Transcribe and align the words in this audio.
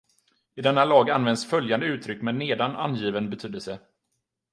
I 0.55 0.61
denna 0.61 0.85
lag 0.85 1.09
används 1.09 1.45
följande 1.45 1.85
uttryck 1.85 2.21
med 2.21 2.35
nedan 2.35 2.75
angiven 2.75 3.29
betydelse. 3.29 3.79